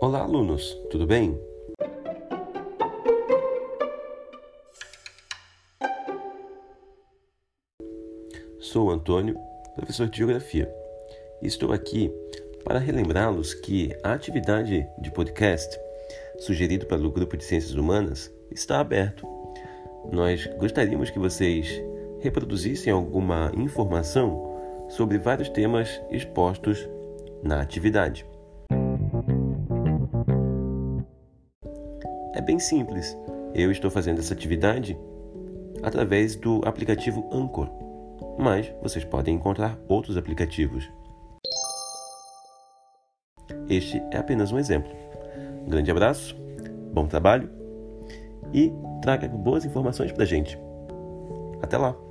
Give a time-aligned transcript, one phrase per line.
[0.00, 1.36] Olá, alunos, tudo bem?
[8.60, 9.36] Sou Antônio,
[9.74, 10.72] professor de Geografia,
[11.42, 12.12] e estou aqui
[12.62, 15.76] para relembrá-los que a atividade de podcast
[16.38, 19.26] sugerido pelo Grupo de Ciências Humanas está aberto.
[20.12, 21.82] Nós gostaríamos que vocês
[22.20, 26.88] reproduzissem alguma informação sobre vários temas expostos
[27.42, 28.24] na atividade.
[32.38, 33.18] É bem simples.
[33.52, 34.96] Eu estou fazendo essa atividade
[35.82, 37.68] através do aplicativo Anchor,
[38.38, 40.88] mas vocês podem encontrar outros aplicativos.
[43.68, 44.88] Este é apenas um exemplo.
[45.66, 46.36] Um grande abraço,
[46.92, 47.50] bom trabalho
[48.54, 50.56] e traga boas informações para a gente.
[51.60, 52.07] Até lá!